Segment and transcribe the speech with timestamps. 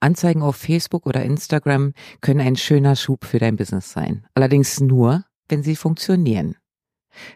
[0.00, 4.26] Anzeigen auf Facebook oder Instagram können ein schöner Schub für dein Business sein.
[4.34, 6.56] Allerdings nur, wenn sie funktionieren.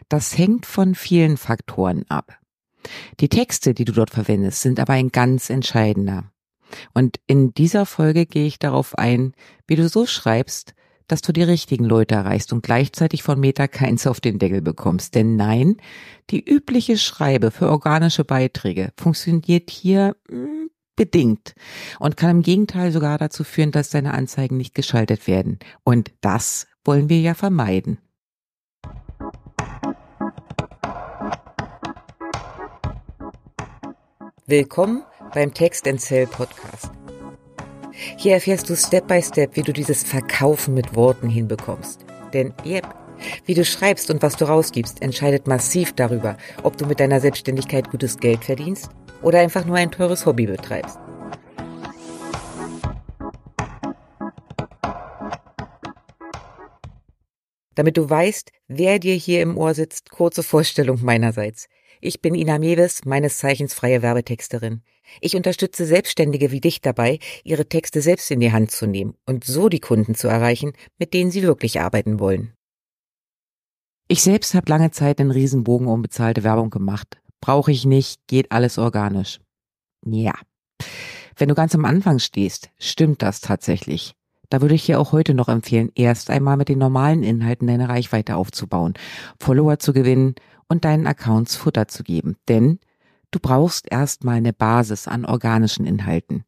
[0.09, 2.37] Das hängt von vielen Faktoren ab.
[3.19, 6.31] Die Texte, die du dort verwendest, sind aber ein ganz entscheidender.
[6.93, 9.33] Und in dieser Folge gehe ich darauf ein,
[9.67, 10.73] wie du so schreibst,
[11.07, 15.13] dass du die richtigen Leute erreichst und gleichzeitig von Meta keins auf den Deckel bekommst.
[15.13, 15.77] Denn nein,
[16.31, 20.64] die übliche Schreibe für organische Beiträge funktioniert hier hm,
[20.95, 21.53] bedingt
[21.99, 25.59] und kann im Gegenteil sogar dazu führen, dass deine Anzeigen nicht geschaltet werden.
[25.83, 27.99] Und das wollen wir ja vermeiden.
[34.47, 35.03] Willkommen
[35.33, 36.91] beim Text Sell Podcast.
[38.17, 42.05] Hier erfährst du Step by Step, wie du dieses Verkaufen mit Worten hinbekommst.
[42.33, 42.85] Denn, yep,
[43.45, 47.89] wie du schreibst und was du rausgibst, entscheidet massiv darüber, ob du mit deiner Selbstständigkeit
[47.89, 48.91] gutes Geld verdienst
[49.25, 50.99] oder einfach nur ein teures Hobby betreibst.
[57.73, 61.67] Damit du weißt, wer dir hier im Ohr sitzt, kurze Vorstellung meinerseits.
[62.01, 64.83] Ich bin Ina Mewes, meines Zeichens freie Werbetexterin.
[65.21, 69.43] Ich unterstütze Selbstständige wie dich dabei, ihre Texte selbst in die Hand zu nehmen und
[69.43, 72.53] so die Kunden zu erreichen, mit denen sie wirklich arbeiten wollen.
[74.07, 77.19] Ich selbst habe lange Zeit einen Riesenbogen um bezahlte Werbung gemacht.
[77.45, 79.39] Brauche ich nicht, geht alles organisch.
[80.03, 80.33] Ja.
[81.35, 84.15] Wenn du ganz am Anfang stehst, stimmt das tatsächlich.
[84.49, 87.87] Da würde ich dir auch heute noch empfehlen, erst einmal mit den normalen Inhalten deine
[87.87, 88.95] Reichweite aufzubauen,
[89.39, 90.33] Follower zu gewinnen
[90.69, 92.35] und deinen Accounts Futter zu geben.
[92.47, 92.79] Denn
[93.29, 96.45] du brauchst erstmal eine Basis an organischen Inhalten.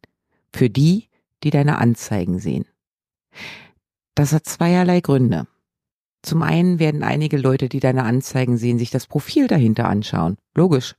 [0.52, 1.10] Für die,
[1.44, 2.64] die deine Anzeigen sehen.
[4.16, 5.46] Das hat zweierlei Gründe.
[6.22, 10.36] Zum einen werden einige Leute, die deine Anzeigen sehen, sich das Profil dahinter anschauen.
[10.54, 10.96] Logisch.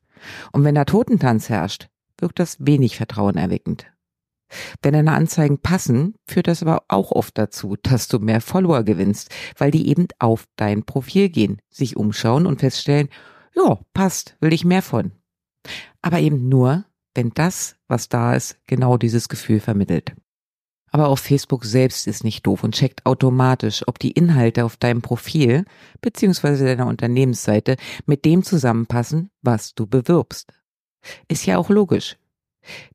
[0.51, 3.87] Und wenn da Totentanz herrscht, wirkt das wenig vertrauenerweckend.
[4.81, 9.29] Wenn deine Anzeigen passen, führt das aber auch oft dazu, dass du mehr Follower gewinnst,
[9.57, 13.09] weil die eben auf dein Profil gehen, sich umschauen und feststellen,
[13.55, 15.11] ja, passt, will ich mehr von.
[16.01, 20.15] Aber eben nur, wenn das, was da ist, genau dieses Gefühl vermittelt.
[20.91, 25.01] Aber auch Facebook selbst ist nicht doof und checkt automatisch, ob die Inhalte auf deinem
[25.01, 25.65] Profil
[26.01, 26.65] bzw.
[26.65, 30.51] deiner Unternehmensseite mit dem zusammenpassen, was du bewirbst.
[31.27, 32.17] Ist ja auch logisch.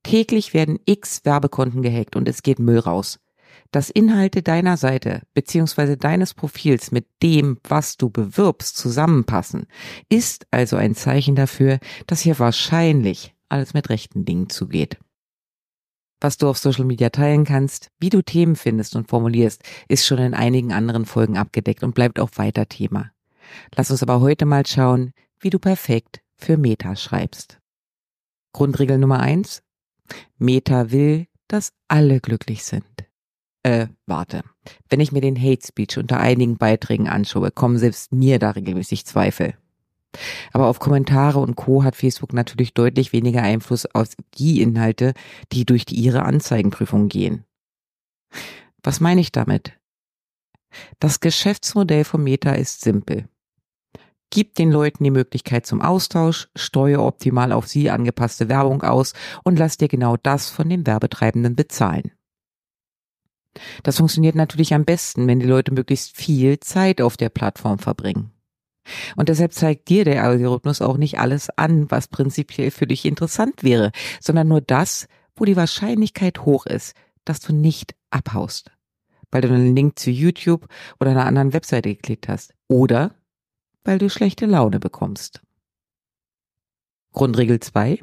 [0.02, 3.18] Täglich werden x Werbekonten gehackt und es geht Müll raus.
[3.70, 5.96] Dass Inhalte deiner Seite bzw.
[5.96, 9.66] deines Profils mit dem, was du bewirbst, zusammenpassen,
[10.08, 14.98] ist also ein Zeichen dafür, dass hier wahrscheinlich alles mit rechten Dingen zugeht.
[16.24, 20.16] Was du auf Social Media teilen kannst, wie du Themen findest und formulierst, ist schon
[20.16, 23.10] in einigen anderen Folgen abgedeckt und bleibt auch weiter Thema.
[23.76, 27.58] Lass uns aber heute mal schauen, wie du perfekt für Meta schreibst.
[28.54, 29.62] Grundregel Nummer eins.
[30.38, 32.86] Meta will, dass alle glücklich sind.
[33.62, 34.44] Äh, warte.
[34.88, 39.04] Wenn ich mir den Hate Speech unter einigen Beiträgen anschaue, kommen selbst mir da regelmäßig
[39.04, 39.58] Zweifel.
[40.52, 41.84] Aber auf Kommentare und Co.
[41.84, 44.08] hat Facebook natürlich deutlich weniger Einfluss auf
[44.38, 45.14] die Inhalte,
[45.52, 47.44] die durch ihre Anzeigenprüfung gehen.
[48.82, 49.72] Was meine ich damit?
[50.98, 53.28] Das Geschäftsmodell von Meta ist simpel.
[54.30, 59.12] Gib den Leuten die Möglichkeit zum Austausch, steuere optimal auf sie angepasste Werbung aus
[59.44, 62.10] und lass dir genau das von den Werbetreibenden bezahlen.
[63.84, 68.33] Das funktioniert natürlich am besten, wenn die Leute möglichst viel Zeit auf der Plattform verbringen.
[69.16, 73.62] Und deshalb zeigt dir der Algorithmus auch nicht alles an, was prinzipiell für dich interessant
[73.62, 78.70] wäre, sondern nur das, wo die Wahrscheinlichkeit hoch ist, dass du nicht abhaust,
[79.30, 80.68] weil du einen Link zu YouTube
[81.00, 83.14] oder einer anderen Webseite geklickt hast oder
[83.84, 85.42] weil du schlechte Laune bekommst.
[87.12, 88.00] Grundregel 2.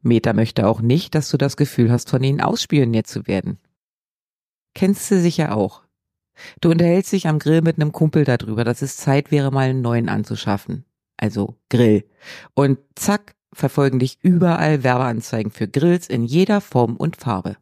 [0.00, 3.58] Meta möchte auch nicht, dass du das Gefühl hast, von ihnen ausspioniert zu werden.
[4.74, 5.85] Kennst du sicher auch.
[6.60, 9.82] Du unterhältst dich am Grill mit einem Kumpel darüber, dass es Zeit wäre, mal einen
[9.82, 10.84] neuen anzuschaffen.
[11.16, 12.04] Also Grill.
[12.54, 17.56] Und zack, verfolgen dich überall Werbeanzeigen für Grills in jeder Form und Farbe.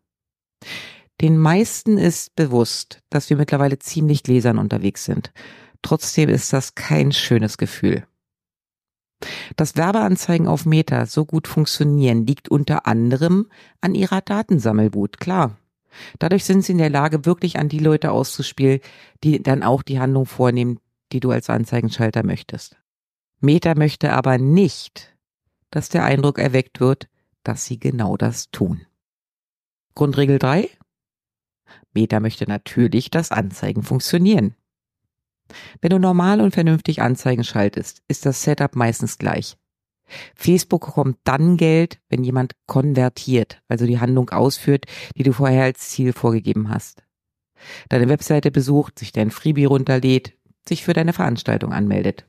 [1.21, 5.33] Den meisten ist bewusst, dass wir mittlerweile ziemlich gläsern unterwegs sind.
[5.83, 8.07] Trotzdem ist das kein schönes Gefühl.
[9.57, 13.49] Dass Werbeanzeigen auf Meta so gut funktionieren, liegt unter anderem
[13.81, 15.57] an ihrer Datensammelwut, klar.
[16.19, 18.81] Dadurch sind sie in der Lage, wirklich an die Leute auszuspielen,
[19.23, 20.81] die dann auch die Handlung vornehmen,
[21.13, 22.77] die du als Anzeigenschalter möchtest.
[23.41, 25.15] Meta möchte aber nicht,
[25.71, 27.09] dass der Eindruck erweckt wird,
[27.43, 28.87] dass sie genau das tun.
[29.95, 30.69] Grundregel 3.
[31.93, 34.57] Meta möchte natürlich, dass Anzeigen funktionieren.
[35.81, 39.57] Wenn du normal und vernünftig Anzeigen schaltest, ist das Setup meistens gleich.
[40.35, 44.87] Facebook bekommt dann Geld, wenn jemand konvertiert, also die Handlung ausführt,
[45.17, 47.03] die du vorher als Ziel vorgegeben hast.
[47.89, 50.35] Deine Webseite besucht, sich dein Freebie runterlädt,
[50.69, 52.27] sich für deine Veranstaltung anmeldet.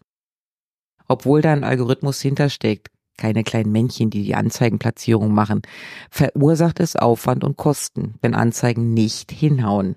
[1.08, 5.62] Obwohl da ein Algorithmus hintersteckt, keine kleinen Männchen, die die Anzeigenplatzierung machen,
[6.10, 9.96] verursacht es Aufwand und Kosten, wenn Anzeigen nicht hinhauen.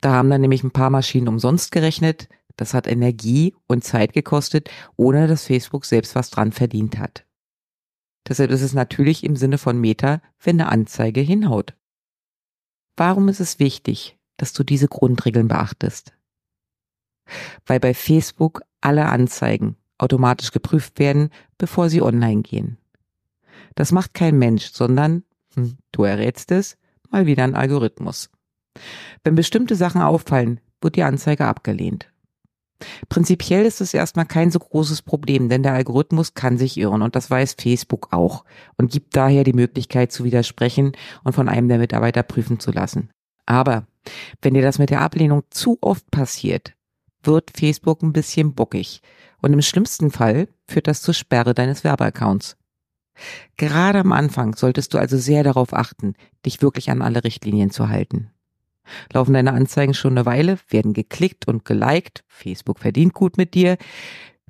[0.00, 4.70] Da haben dann nämlich ein paar Maschinen umsonst gerechnet, das hat Energie und Zeit gekostet,
[4.96, 7.24] ohne dass Facebook selbst was dran verdient hat.
[8.28, 11.74] Deshalb ist es natürlich im Sinne von Meta, wenn eine Anzeige hinhaut.
[12.96, 16.12] Warum ist es wichtig, dass du diese Grundregeln beachtest?
[17.66, 22.78] Weil bei Facebook alle Anzeigen automatisch geprüft werden, bevor sie online gehen.
[23.74, 25.24] Das macht kein Mensch, sondern,
[25.54, 26.76] hm, du errätst es,
[27.10, 28.30] mal wieder ein Algorithmus.
[29.22, 32.11] Wenn bestimmte Sachen auffallen, wird die Anzeige abgelehnt.
[33.08, 37.16] Prinzipiell ist es erstmal kein so großes Problem, denn der Algorithmus kann sich irren und
[37.16, 38.44] das weiß Facebook auch
[38.76, 40.92] und gibt daher die Möglichkeit zu widersprechen
[41.24, 43.10] und von einem der Mitarbeiter prüfen zu lassen.
[43.46, 43.86] Aber
[44.40, 46.74] wenn dir das mit der Ablehnung zu oft passiert,
[47.22, 49.00] wird Facebook ein bisschen bockig
[49.40, 52.56] und im schlimmsten Fall führt das zur Sperre deines Werbeaccounts.
[53.56, 56.14] Gerade am Anfang solltest du also sehr darauf achten,
[56.46, 58.30] dich wirklich an alle Richtlinien zu halten.
[59.12, 63.76] Laufen deine Anzeigen schon eine Weile, werden geklickt und geliked, Facebook verdient gut mit dir,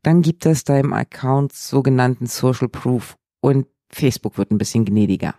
[0.03, 5.35] dann gibt es deinem Account sogenannten Social Proof und Facebook wird ein bisschen gnädiger.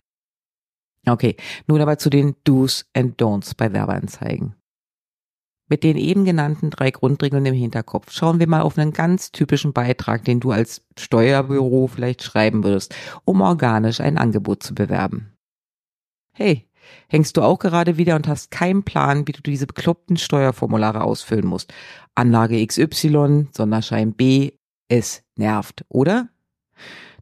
[1.06, 1.36] Okay,
[1.68, 4.56] nun aber zu den Do's and Don'ts bei Werbeanzeigen.
[5.69, 9.74] Mit den eben genannten drei Grundregeln im Hinterkopf schauen wir mal auf einen ganz typischen
[9.74, 12.95] Beitrag, den du als Steuerbüro vielleicht schreiben würdest,
[13.25, 15.34] um organisch ein Angebot zu bewerben.
[16.36, 16.69] Hey,
[17.07, 21.45] hängst du auch gerade wieder und hast keinen Plan, wie du diese bekloppten Steuerformulare ausfüllen
[21.45, 21.74] musst.
[22.15, 24.51] Anlage XY, Sonderschein B,
[24.88, 26.30] es nervt, oder?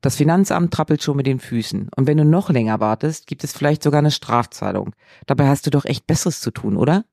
[0.01, 1.89] Das Finanzamt trappelt schon mit den Füßen.
[1.95, 4.93] Und wenn du noch länger wartest, gibt es vielleicht sogar eine Strafzahlung.
[5.27, 7.05] Dabei hast du doch echt Besseres zu tun, oder?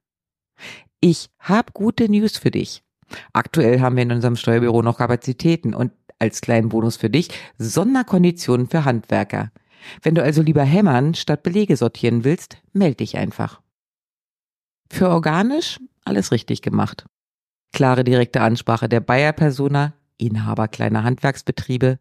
[1.01, 2.83] Ich hab gute News für dich.
[3.33, 7.29] Aktuell haben wir in unserem Steuerbüro noch Kapazitäten und als kleinen Bonus für dich
[7.59, 9.51] Sonderkonditionen für Handwerker.
[10.03, 13.61] Wenn du also lieber hämmern statt Belege sortieren willst, meld dich einfach.
[14.91, 17.07] Für organisch alles richtig gemacht.
[17.73, 21.99] Klare direkte Ansprache der Bayer-Persona, Inhaber kleiner Handwerksbetriebe,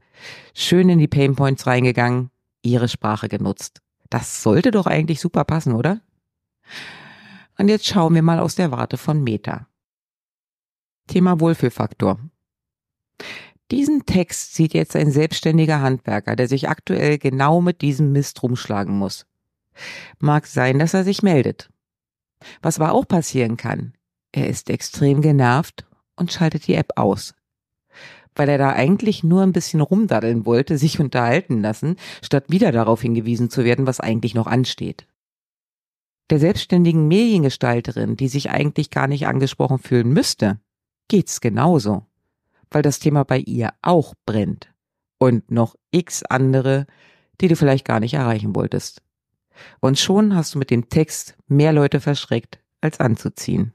[0.54, 2.32] schön in die Painpoints reingegangen,
[2.64, 3.82] ihre Sprache genutzt.
[4.10, 6.02] Das sollte doch eigentlich super passen, oder?
[7.58, 9.68] Und jetzt schauen wir mal aus der Warte von Meta.
[11.08, 12.20] Thema Wohlfühlfaktor.
[13.72, 18.98] Diesen Text sieht jetzt ein selbstständiger Handwerker, der sich aktuell genau mit diesem Mist rumschlagen
[18.98, 19.26] muss.
[20.20, 21.70] Mag sein, dass er sich meldet.
[22.62, 23.94] Was aber auch passieren kann,
[24.32, 25.86] er ist extrem genervt
[26.16, 27.36] und schaltet die App aus.
[28.36, 33.02] Weil er da eigentlich nur ein bisschen rumdaddeln wollte, sich unterhalten lassen, statt wieder darauf
[33.02, 35.08] hingewiesen zu werden, was eigentlich noch ansteht.
[36.30, 40.60] Der selbstständigen Mediengestalterin, die sich eigentlich gar nicht angesprochen fühlen müsste,
[41.08, 42.07] geht's genauso
[42.72, 44.70] weil das Thema bei ihr auch brennt.
[45.18, 46.86] Und noch x andere,
[47.42, 49.02] die du vielleicht gar nicht erreichen wolltest.
[49.80, 53.74] Und schon hast du mit dem Text mehr Leute verschreckt, als anzuziehen.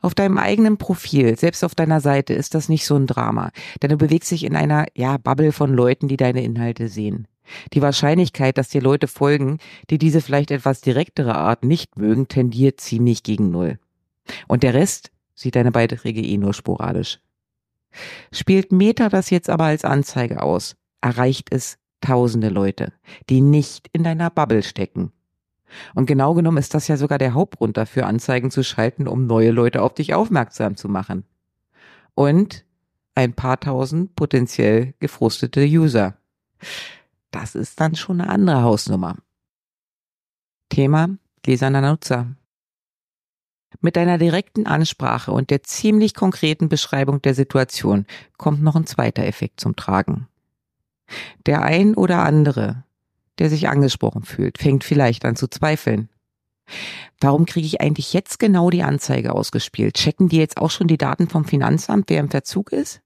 [0.00, 3.50] Auf deinem eigenen Profil, selbst auf deiner Seite, ist das nicht so ein Drama,
[3.82, 7.26] denn du bewegst dich in einer, ja, Bubble von Leuten, die deine Inhalte sehen.
[7.72, 9.58] Die Wahrscheinlichkeit, dass dir Leute folgen,
[9.90, 13.78] die diese vielleicht etwas direktere Art nicht mögen, tendiert ziemlich gegen Null.
[14.46, 17.20] Und der Rest sieht deine Beiträge eh nur sporadisch.
[18.32, 22.92] Spielt Meta das jetzt aber als Anzeige aus, erreicht es tausende Leute,
[23.28, 25.12] die nicht in deiner Bubble stecken.
[25.94, 29.50] Und genau genommen ist das ja sogar der Hauptgrund dafür, Anzeigen zu schalten, um neue
[29.50, 31.24] Leute auf dich aufmerksam zu machen.
[32.14, 32.64] Und
[33.14, 36.16] ein paar tausend potenziell gefrustete User.
[37.30, 39.16] Das ist dann schon eine andere Hausnummer.
[40.68, 41.10] Thema
[41.42, 42.34] gläserner Nutzer.
[43.80, 48.06] Mit deiner direkten Ansprache und der ziemlich konkreten Beschreibung der Situation
[48.36, 50.26] kommt noch ein zweiter Effekt zum Tragen.
[51.46, 52.84] Der ein oder andere,
[53.38, 56.08] der sich angesprochen fühlt, fängt vielleicht an zu zweifeln.
[57.20, 59.94] Warum kriege ich eigentlich jetzt genau die Anzeige ausgespielt?
[59.94, 63.00] Checken die jetzt auch schon die Daten vom Finanzamt, wer im Verzug ist?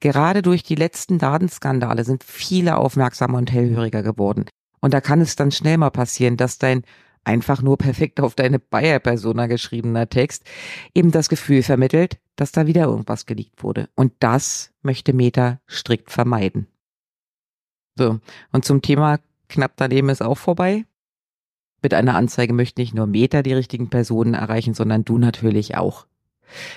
[0.00, 4.46] Gerade durch die letzten Datenskandale sind viele aufmerksamer und hellhöriger geworden.
[4.80, 6.82] Und da kann es dann schnell mal passieren, dass dein
[7.26, 10.44] einfach nur perfekt auf deine Bayer-Persona geschriebener Text
[10.94, 13.88] eben das Gefühl vermittelt, dass da wieder irgendwas geleakt wurde.
[13.96, 16.68] Und das möchte Meta strikt vermeiden.
[17.98, 18.20] So,
[18.52, 19.18] und zum Thema
[19.48, 20.84] knapp daneben ist auch vorbei.
[21.82, 26.06] Mit einer Anzeige möchte nicht nur Meta die richtigen Personen erreichen, sondern du natürlich auch.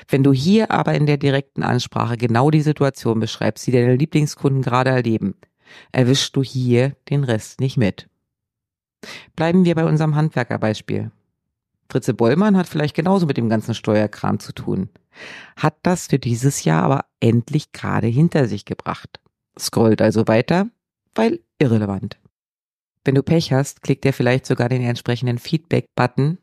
[0.08, 4.64] Wenn du hier aber in der direkten Ansprache genau die Situation beschreibst, die deine Lieblingskunden
[4.64, 5.36] gerade erleben,
[5.92, 8.09] erwischst du hier den Rest nicht mit.
[9.36, 11.12] Bleiben wir bei unserem Handwerkerbeispiel.
[11.92, 14.90] Fritze Bollmann hat vielleicht genauso mit dem ganzen Steuerkram zu tun.
[15.56, 19.20] Hat das für dieses Jahr aber endlich gerade hinter sich gebracht.
[19.58, 20.68] Scrollt also weiter,
[21.16, 22.20] weil irrelevant.
[23.04, 26.38] Wenn du Pech hast, klickt er vielleicht sogar den entsprechenden Feedback-Button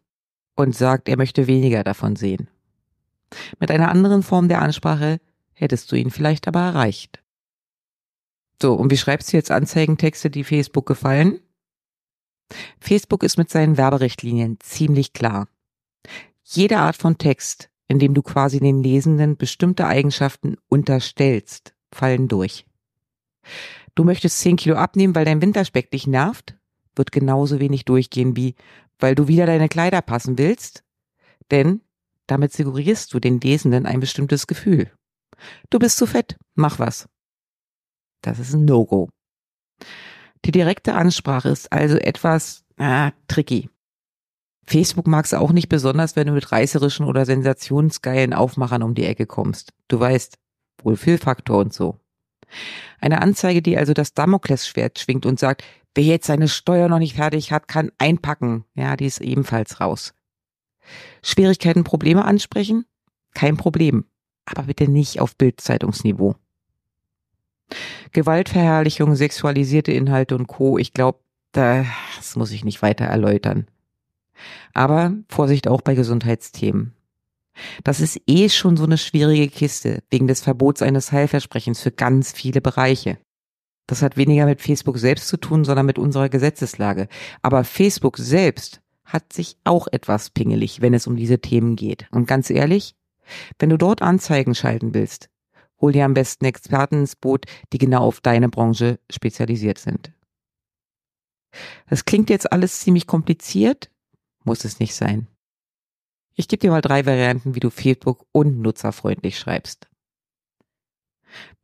[0.56, 2.48] und sagt, er möchte weniger davon sehen.
[3.60, 5.20] Mit einer anderen Form der Ansprache
[5.52, 7.22] hättest du ihn vielleicht aber erreicht.
[8.60, 11.40] So, und wie schreibst du jetzt Anzeigentexte, die Facebook gefallen?
[12.80, 15.48] Facebook ist mit seinen Werberichtlinien ziemlich klar.
[16.42, 22.66] Jede Art von Text, in dem du quasi den Lesenden bestimmte Eigenschaften unterstellst, fallen durch.
[23.94, 26.56] Du möchtest 10 Kilo abnehmen, weil dein Winterspeck dich nervt,
[26.94, 28.54] wird genauso wenig durchgehen wie,
[28.98, 30.84] weil du wieder deine Kleider passen willst,
[31.50, 31.80] denn
[32.26, 34.90] damit suggerierst du den Lesenden ein bestimmtes Gefühl.
[35.70, 37.08] Du bist zu fett, mach was.
[38.22, 39.08] Das ist ein No-Go.
[40.44, 43.70] Die direkte Ansprache ist also etwas ah, tricky.
[44.66, 49.04] Facebook mag es auch nicht besonders, wenn du mit reißerischen oder sensationsgeilen Aufmachern um die
[49.04, 49.72] Ecke kommst.
[49.88, 50.38] Du weißt,
[50.82, 52.00] Wohlfühlfaktor und so.
[53.00, 55.64] Eine Anzeige, die also das Damoklesschwert schwingt und sagt,
[55.94, 58.64] wer jetzt seine Steuer noch nicht fertig hat, kann einpacken.
[58.74, 60.14] Ja, die ist ebenfalls raus.
[61.22, 62.86] Schwierigkeiten, Probleme ansprechen?
[63.34, 64.04] Kein Problem.
[64.46, 66.36] Aber bitte nicht auf Bildzeitungsniveau.
[68.12, 70.78] Gewaltverherrlichung, sexualisierte Inhalte und Co.
[70.78, 71.18] Ich glaube,
[71.52, 73.66] das muss ich nicht weiter erläutern.
[74.74, 76.92] Aber Vorsicht auch bei Gesundheitsthemen.
[77.84, 82.32] Das ist eh schon so eine schwierige Kiste wegen des Verbots eines Heilversprechens für ganz
[82.32, 83.18] viele Bereiche.
[83.86, 87.08] Das hat weniger mit Facebook selbst zu tun, sondern mit unserer Gesetzeslage.
[87.42, 92.06] Aber Facebook selbst hat sich auch etwas pingelig, wenn es um diese Themen geht.
[92.10, 92.94] Und ganz ehrlich,
[93.58, 95.30] wenn du dort Anzeigen schalten willst,
[95.80, 100.12] hol dir am besten Experten ins Boot, die genau auf deine Branche spezialisiert sind.
[101.88, 103.90] Das klingt jetzt alles ziemlich kompliziert,
[104.44, 105.26] muss es nicht sein.
[106.34, 109.88] Ich gebe dir mal drei Varianten, wie du Facebook und nutzerfreundlich schreibst.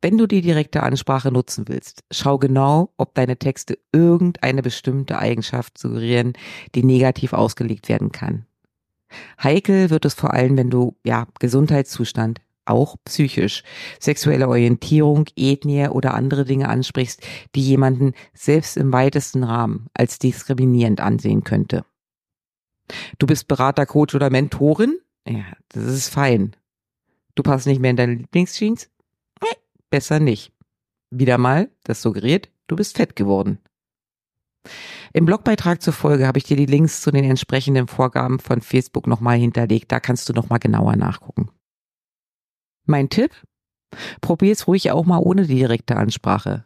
[0.01, 5.77] Wenn du die direkte Ansprache nutzen willst, schau genau, ob deine Texte irgendeine bestimmte Eigenschaft
[5.77, 6.33] suggerieren,
[6.75, 8.45] die negativ ausgelegt werden kann.
[9.41, 13.63] Heikel wird es vor allem, wenn du, ja, Gesundheitszustand, auch psychisch,
[13.99, 17.21] sexuelle Orientierung, Ethnie oder andere Dinge ansprichst,
[17.55, 21.85] die jemanden selbst im weitesten Rahmen als diskriminierend ansehen könnte.
[23.17, 24.99] Du bist Berater, Coach oder Mentorin?
[25.27, 26.55] Ja, das ist fein.
[27.35, 28.89] Du passt nicht mehr in deine Lieblingsjeans?
[29.93, 30.51] besser nicht.
[31.11, 33.59] Wieder mal, das suggeriert, du bist fett geworden.
[35.13, 39.05] Im Blogbeitrag zur Folge habe ich dir die Links zu den entsprechenden Vorgaben von Facebook
[39.05, 39.91] nochmal hinterlegt.
[39.91, 41.51] Da kannst du nochmal genauer nachgucken.
[42.85, 43.31] Mein Tipp?
[44.21, 46.65] Probier es ruhig auch mal ohne die direkte Ansprache.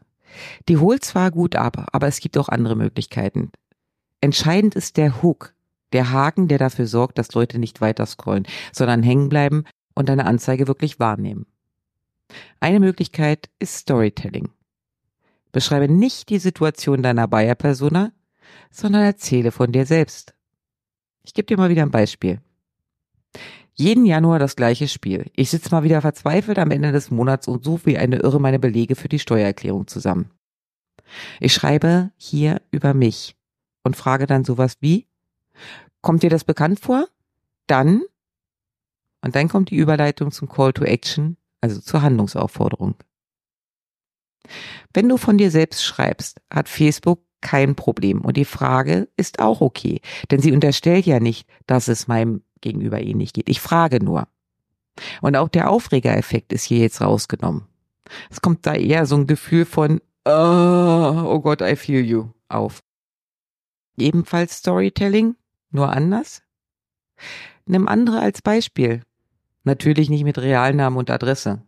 [0.68, 3.52] Die holt zwar gut ab, aber es gibt auch andere Möglichkeiten.
[4.22, 5.54] Entscheidend ist der Hook,
[5.94, 10.26] der Haken, der dafür sorgt, dass Leute nicht weiter scrollen, sondern hängen bleiben und deine
[10.26, 11.46] Anzeige wirklich wahrnehmen.
[12.60, 14.50] Eine Möglichkeit ist Storytelling.
[15.52, 18.12] Beschreibe nicht die Situation deiner Buyer-Persona,
[18.70, 20.34] sondern erzähle von dir selbst.
[21.24, 22.42] Ich gebe dir mal wieder ein Beispiel.
[23.80, 25.30] Jeden Januar das gleiche Spiel.
[25.36, 28.58] Ich sitze mal wieder verzweifelt am Ende des Monats und suche wie eine Irre meine
[28.58, 30.32] Belege für die Steuererklärung zusammen.
[31.40, 33.36] Ich schreibe hier über mich
[33.84, 35.08] und frage dann sowas wie,
[36.02, 37.08] kommt dir das bekannt vor?
[37.68, 38.02] Dann,
[39.22, 42.96] und dann kommt die Überleitung zum Call to Action also zur Handlungsaufforderung.
[44.94, 49.62] Wenn du von dir selbst schreibst, hat Facebook kein Problem und die Frage ist auch
[49.62, 53.50] okay, denn sie unterstellt ja nicht, dass es meinem Gegenüber ähnlich geht.
[53.50, 54.28] Ich frage nur.
[55.22, 57.66] Und auch der Aufregereffekt ist hier jetzt rausgenommen.
[58.30, 62.82] Es kommt da eher so ein Gefühl von, oh, oh Gott, I feel you auf.
[63.98, 65.36] Ebenfalls Storytelling,
[65.72, 66.42] nur anders.
[67.66, 69.02] Nimm andere als Beispiel.
[69.64, 71.62] Natürlich nicht mit Realnamen und Adresse.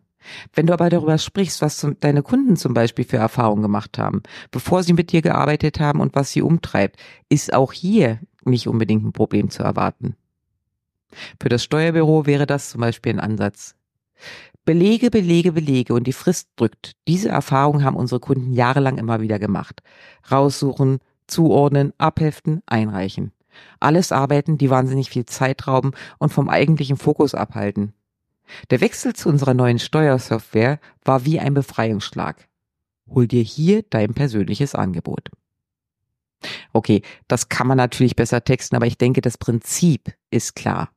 [0.53, 4.83] Wenn du aber darüber sprichst, was deine Kunden zum Beispiel für Erfahrungen gemacht haben, bevor
[4.83, 6.97] sie mit dir gearbeitet haben und was sie umtreibt,
[7.29, 10.15] ist auch hier nicht unbedingt ein Problem zu erwarten.
[11.41, 13.75] Für das Steuerbüro wäre das zum Beispiel ein Ansatz.
[14.65, 16.93] Belege, Belege, Belege und die Frist drückt.
[17.07, 19.81] Diese Erfahrungen haben unsere Kunden jahrelang immer wieder gemacht.
[20.29, 23.31] Raussuchen, zuordnen, abheften, einreichen.
[23.79, 27.93] Alles Arbeiten, die wahnsinnig viel Zeit rauben und vom eigentlichen Fokus abhalten.
[28.69, 32.47] Der Wechsel zu unserer neuen Steuersoftware war wie ein Befreiungsschlag.
[33.09, 35.29] Hol dir hier dein persönliches Angebot.
[36.73, 40.89] Okay, das kann man natürlich besser texten, aber ich denke, das Prinzip ist klar.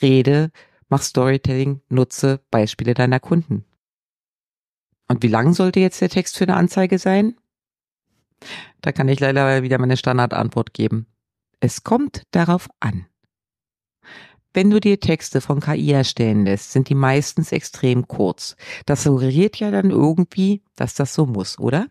[0.00, 0.50] Rede,
[0.88, 3.64] Mach Storytelling, nutze Beispiele deiner Kunden.
[5.08, 7.36] Und wie lang sollte jetzt der Text für eine Anzeige sein?
[8.82, 11.06] Da kann ich leider wieder meine Standardantwort geben.
[11.58, 13.06] Es kommt darauf an.
[14.52, 18.56] Wenn du dir Texte von KI erstellen lässt, sind die meistens extrem kurz.
[18.86, 21.88] Das suggeriert ja dann irgendwie, dass das so muss, oder?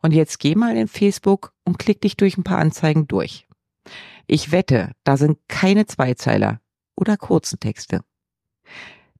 [0.00, 3.46] Und jetzt geh mal in Facebook und klick dich durch ein paar Anzeigen durch.
[4.26, 6.60] Ich wette, da sind keine Zweizeiler
[6.98, 8.02] oder kurzen Texte.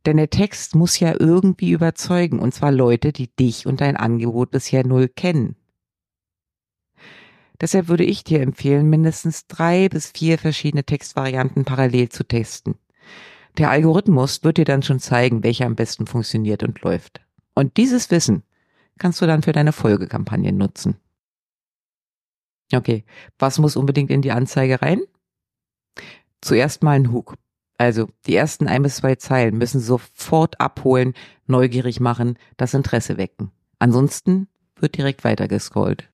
[0.07, 4.51] Denn der Text muss ja irgendwie überzeugen, und zwar Leute, die dich und dein Angebot
[4.51, 5.57] bisher null kennen.
[7.61, 12.77] Deshalb würde ich dir empfehlen, mindestens drei bis vier verschiedene Textvarianten parallel zu testen.
[13.59, 17.21] Der Algorithmus wird dir dann schon zeigen, welcher am besten funktioniert und läuft.
[17.55, 18.45] Und dieses Wissen
[18.99, 20.97] kannst du dann für deine Folgekampagnen nutzen.
[22.73, 23.05] Okay,
[23.39, 25.03] was muss unbedingt in die Anzeige rein?
[26.41, 27.35] Zuerst mal ein Hook.
[27.79, 31.15] Also die ersten ein bis zwei Zeilen müssen sofort abholen,
[31.47, 33.53] neugierig machen, das Interesse wecken.
[33.79, 36.11] Ansonsten wird direkt weiter gescrollt.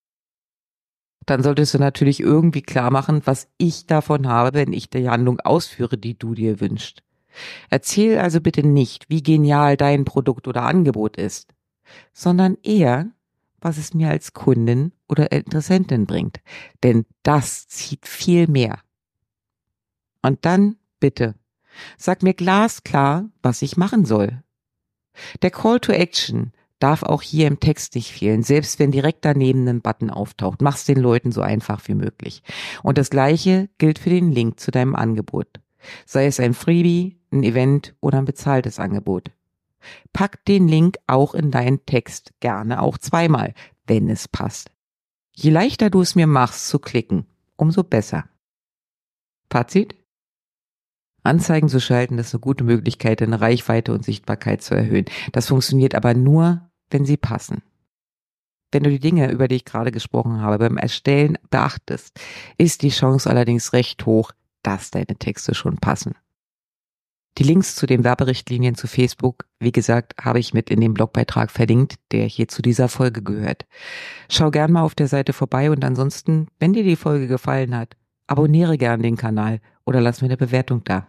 [1.25, 5.41] Dann solltest du natürlich irgendwie klar machen, was ich davon habe, wenn ich die Handlung
[5.41, 7.03] ausführe, die du dir wünschst.
[7.71, 11.55] Erzähl also bitte nicht, wie genial dein Produkt oder Angebot ist,
[12.13, 13.11] sondern eher,
[13.61, 16.41] was es mir als Kundin oder Interessentin bringt.
[16.83, 18.81] Denn das zieht viel mehr.
[20.21, 21.35] Und dann bitte
[21.97, 24.43] Sag mir glasklar, was ich machen soll.
[25.43, 29.67] Der Call to Action darf auch hier im Text nicht fehlen, selbst wenn direkt daneben
[29.69, 30.61] ein Button auftaucht.
[30.61, 32.43] Mach's den Leuten so einfach wie möglich.
[32.83, 35.49] Und das gleiche gilt für den Link zu deinem Angebot.
[36.05, 39.31] Sei es ein Freebie, ein Event oder ein bezahltes Angebot.
[40.13, 43.55] Pack den Link auch in deinen Text, gerne auch zweimal,
[43.87, 44.71] wenn es passt.
[45.33, 47.27] Je leichter du es mir machst zu klicken,
[47.57, 48.25] umso besser.
[49.51, 49.95] Fazit?
[51.25, 55.07] Anzeigen zu schalten, ist eine gute Möglichkeit, deine Reichweite und Sichtbarkeit zu erhöhen.
[55.33, 57.63] Das funktioniert aber nur, wenn sie passen.
[58.71, 62.21] Wenn du die Dinge, über die ich gerade gesprochen habe, beim Erstellen beachtest,
[62.59, 66.15] ist die Chance allerdings recht hoch, dass deine Texte schon passen.
[67.39, 71.51] Die Links zu den Werberichtlinien zu Facebook, wie gesagt, habe ich mit in dem Blogbeitrag
[71.51, 73.67] verlinkt, der hier zu dieser Folge gehört.
[74.29, 77.97] Schau gern mal auf der Seite vorbei und ansonsten, wenn dir die Folge gefallen hat,
[78.27, 81.09] abonniere gern den Kanal oder lass mir eine Bewertung da.